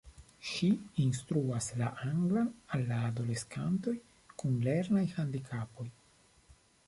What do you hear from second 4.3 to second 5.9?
kun lernaj handikapoj.